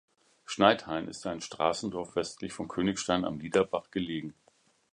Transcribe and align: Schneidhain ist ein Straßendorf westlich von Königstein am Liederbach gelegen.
Schneidhain 0.45 1.07
ist 1.07 1.27
ein 1.27 1.41
Straßendorf 1.41 2.15
westlich 2.15 2.53
von 2.53 2.67
Königstein 2.67 3.23
am 3.23 3.39
Liederbach 3.39 3.91
gelegen. 3.91 4.33